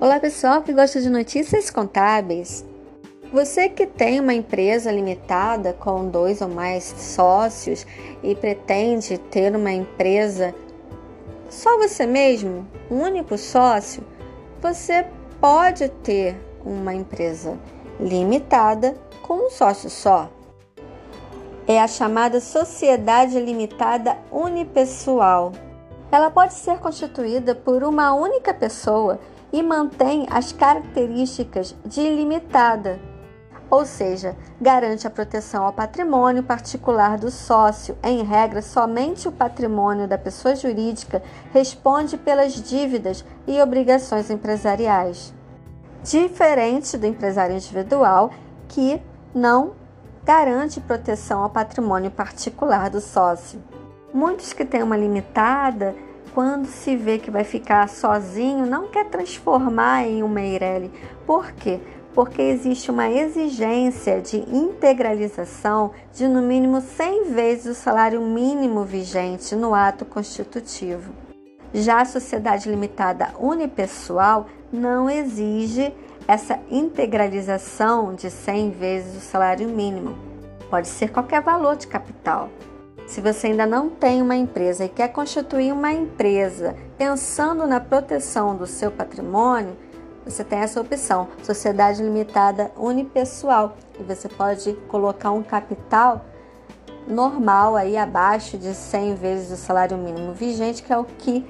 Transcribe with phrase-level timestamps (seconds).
[0.00, 2.64] Olá pessoal que gosta de notícias contábeis.
[3.32, 7.84] Você que tem uma empresa limitada com dois ou mais sócios
[8.22, 10.54] e pretende ter uma empresa
[11.50, 14.04] só você mesmo, um único sócio,
[14.62, 15.04] você
[15.40, 17.58] pode ter uma empresa
[17.98, 20.30] limitada com um sócio só.
[21.66, 25.50] É a chamada sociedade limitada unipessoal.
[26.12, 29.18] Ela pode ser constituída por uma única pessoa
[29.52, 33.00] e mantém as características de ilimitada,
[33.70, 37.96] ou seja, garante a proteção ao patrimônio particular do sócio.
[38.02, 45.34] Em regra, somente o patrimônio da pessoa jurídica responde pelas dívidas e obrigações empresariais.
[46.02, 48.30] Diferente do empresário individual,
[48.68, 49.02] que
[49.34, 49.72] não
[50.24, 53.62] garante proteção ao patrimônio particular do sócio.
[54.12, 55.94] Muitos que têm uma limitada
[56.38, 60.88] quando se vê que vai ficar sozinho, não quer transformar em uma Meirelli.
[61.26, 61.80] Por quê?
[62.14, 69.56] Porque existe uma exigência de integralização de no mínimo 100 vezes o salário mínimo vigente
[69.56, 71.12] no ato constitutivo.
[71.74, 75.92] Já a sociedade limitada unipessoal não exige
[76.28, 80.16] essa integralização de 100 vezes o salário mínimo.
[80.70, 82.48] Pode ser qualquer valor de capital.
[83.08, 88.54] Se você ainda não tem uma empresa e quer constituir uma empresa pensando na proteção
[88.54, 89.74] do seu patrimônio,
[90.26, 96.26] você tem essa opção, sociedade limitada unipessoal, e você pode colocar um capital
[97.08, 101.46] normal aí abaixo de 100 vezes o salário mínimo vigente, que é o que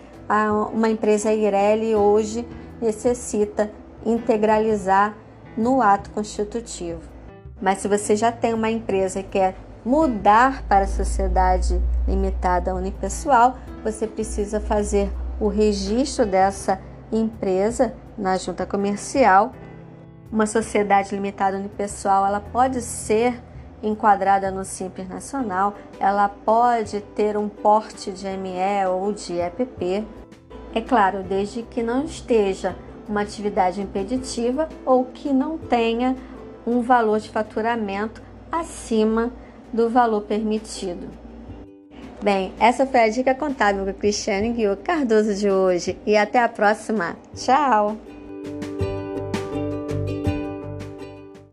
[0.73, 2.47] uma empresa Ireli hoje
[2.81, 3.69] necessita
[4.07, 5.17] integralizar
[5.57, 7.03] no ato constitutivo.
[7.61, 9.57] Mas se você já tem uma empresa e quer
[9.89, 16.79] mudar para a sociedade limitada unipessoal, você precisa fazer o registro dessa
[17.11, 19.55] empresa na junta comercial.
[20.31, 23.43] Uma sociedade limitada unipessoal, ela pode ser
[23.83, 30.07] enquadrada no Simples Nacional, ela pode ter um porte de ME ou de EPP.
[30.75, 32.77] É claro, desde que não esteja
[33.09, 36.15] uma atividade impeditiva ou que não tenha
[36.67, 38.21] um valor de faturamento
[38.53, 39.33] acima
[39.73, 41.09] do valor permitido.
[42.23, 46.49] Bem, essa foi a dica contábil com Cristiane Guiô Cardoso de hoje e até a
[46.49, 47.17] próxima.
[47.35, 47.97] Tchau!